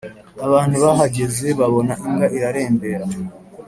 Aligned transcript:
abantu 0.45 0.75
bahageze 0.85 1.47
babona 1.59 1.93
imbwa 2.07 2.27
irarembera. 2.37 3.05